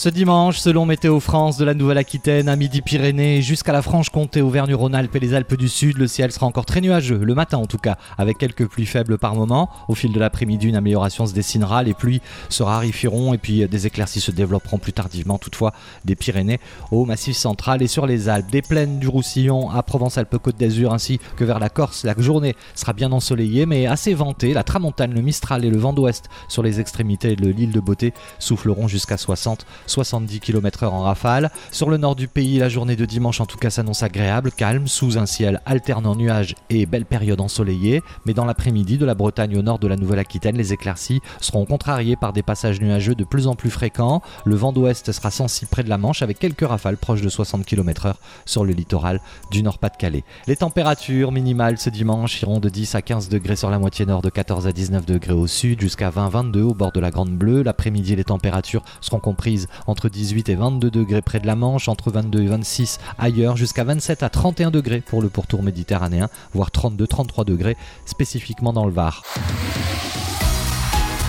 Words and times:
Ce 0.00 0.08
dimanche, 0.08 0.58
selon 0.58 0.86
Météo 0.86 1.20
France 1.20 1.58
de 1.58 1.64
la 1.66 1.74
Nouvelle-Aquitaine 1.74 2.48
à 2.48 2.56
Midi-Pyrénées 2.56 3.42
jusqu'à 3.42 3.72
la 3.72 3.82
Franche-Comté, 3.82 4.40
Auvergne-Rhône-Alpes 4.40 5.14
et 5.14 5.20
les 5.20 5.34
Alpes 5.34 5.58
du 5.58 5.68
Sud, 5.68 5.98
le 5.98 6.06
ciel 6.06 6.32
sera 6.32 6.46
encore 6.46 6.64
très 6.64 6.80
nuageux, 6.80 7.18
le 7.22 7.34
matin 7.34 7.58
en 7.58 7.66
tout 7.66 7.76
cas, 7.76 7.98
avec 8.16 8.38
quelques 8.38 8.66
pluies 8.66 8.86
faibles 8.86 9.18
par 9.18 9.34
moment. 9.34 9.68
Au 9.88 9.94
fil 9.94 10.10
de 10.10 10.18
l'après-midi, 10.18 10.68
une 10.68 10.76
amélioration 10.76 11.26
se 11.26 11.34
dessinera, 11.34 11.82
les 11.82 11.92
pluies 11.92 12.22
se 12.48 12.62
raréfieront 12.62 13.34
et 13.34 13.36
puis 13.36 13.68
des 13.68 13.86
éclaircies 13.86 14.22
se 14.22 14.30
développeront 14.30 14.78
plus 14.78 14.94
tardivement, 14.94 15.36
toutefois, 15.36 15.74
des 16.06 16.16
Pyrénées 16.16 16.60
au 16.90 17.04
Massif 17.04 17.36
central 17.36 17.82
et 17.82 17.86
sur 17.86 18.06
les 18.06 18.30
Alpes, 18.30 18.50
des 18.50 18.62
plaines 18.62 19.00
du 19.00 19.08
Roussillon 19.08 19.68
à 19.68 19.82
Provence-Alpes-Côte 19.82 20.56
d'Azur 20.56 20.94
ainsi 20.94 21.20
que 21.36 21.44
vers 21.44 21.58
la 21.58 21.68
Corse. 21.68 22.04
La 22.04 22.14
journée 22.16 22.56
sera 22.74 22.94
bien 22.94 23.12
ensoleillée 23.12 23.66
mais 23.66 23.84
assez 23.84 24.14
ventée. 24.14 24.54
La 24.54 24.64
tramontane, 24.64 25.12
le 25.12 25.20
Mistral 25.20 25.62
et 25.66 25.70
le 25.70 25.76
vent 25.76 25.92
d'ouest 25.92 26.30
sur 26.48 26.62
les 26.62 26.80
extrémités 26.80 27.36
de 27.36 27.50
l'île 27.50 27.72
de 27.72 27.80
Beauté 27.80 28.14
souffleront 28.38 28.88
jusqu'à 28.88 29.18
60 29.18 29.66
70 29.90 30.40
km/h 30.40 30.88
en 30.88 31.02
rafale. 31.02 31.50
Sur 31.70 31.90
le 31.90 31.96
nord 31.96 32.16
du 32.16 32.28
pays, 32.28 32.58
la 32.58 32.68
journée 32.68 32.96
de 32.96 33.04
dimanche 33.04 33.40
en 33.40 33.46
tout 33.46 33.58
cas 33.58 33.70
s'annonce 33.70 34.02
agréable, 34.02 34.52
calme, 34.52 34.86
sous 34.86 35.18
un 35.18 35.26
ciel 35.26 35.60
alternant 35.66 36.14
nuages 36.14 36.54
et 36.70 36.86
belle 36.86 37.04
période 37.04 37.40
ensoleillée. 37.40 38.02
Mais 38.24 38.34
dans 38.34 38.44
l'après-midi, 38.44 38.98
de 38.98 39.04
la 39.04 39.14
Bretagne 39.14 39.56
au 39.56 39.62
nord 39.62 39.78
de 39.78 39.88
la 39.88 39.96
Nouvelle-Aquitaine, 39.96 40.56
les 40.56 40.72
éclaircies 40.72 41.20
seront 41.40 41.64
contrariées 41.64 42.16
par 42.16 42.32
des 42.32 42.42
passages 42.42 42.80
nuageux 42.80 43.14
de 43.14 43.24
plus 43.24 43.46
en 43.46 43.54
plus 43.54 43.70
fréquents. 43.70 44.22
Le 44.44 44.54
vent 44.54 44.72
d'ouest 44.72 45.10
sera 45.12 45.30
sensible 45.30 45.70
près 45.70 45.82
de 45.82 45.88
la 45.88 45.98
Manche 45.98 46.22
avec 46.22 46.38
quelques 46.38 46.66
rafales 46.66 46.96
proches 46.96 47.22
de 47.22 47.28
60 47.28 47.64
km/h 47.64 48.14
sur 48.46 48.64
le 48.64 48.72
littoral 48.72 49.20
du 49.50 49.62
Nord-Pas-de-Calais. 49.62 50.24
Les 50.46 50.56
températures 50.56 51.32
minimales 51.32 51.78
ce 51.78 51.90
dimanche 51.90 52.40
iront 52.42 52.60
de 52.60 52.68
10 52.68 52.94
à 52.94 53.02
15 53.02 53.28
degrés 53.28 53.56
sur 53.56 53.70
la 53.70 53.78
moitié 53.78 54.06
nord, 54.06 54.22
de 54.22 54.30
14 54.30 54.66
à 54.66 54.72
19 54.72 55.06
degrés 55.06 55.32
au 55.32 55.46
sud, 55.46 55.80
jusqu'à 55.80 56.10
20-22 56.10 56.60
au 56.62 56.74
bord 56.74 56.92
de 56.92 57.00
la 57.00 57.10
Grande 57.10 57.30
Bleue. 57.30 57.62
L'après-midi, 57.62 58.16
les 58.16 58.24
températures 58.24 58.82
seront 59.00 59.20
comprises 59.20 59.68
entre 59.86 60.08
18 60.08 60.48
et 60.48 60.54
22 60.54 60.90
degrés 60.90 61.22
près 61.22 61.40
de 61.40 61.46
la 61.46 61.56
Manche, 61.56 61.88
entre 61.88 62.10
22 62.10 62.42
et 62.42 62.46
26 62.46 62.98
ailleurs, 63.18 63.56
jusqu'à 63.56 63.84
27 63.84 64.22
à 64.22 64.28
31 64.28 64.70
degrés 64.70 65.00
pour 65.00 65.22
le 65.22 65.28
pourtour 65.28 65.62
méditerranéen, 65.62 66.28
voire 66.52 66.70
32-33 66.70 67.44
degrés 67.44 67.76
spécifiquement 68.06 68.72
dans 68.72 68.86
le 68.86 68.92
Var. 68.92 69.22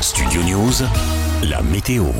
Studio 0.00 0.42
News, 0.42 0.72
la 1.42 1.62
météo. 1.62 2.10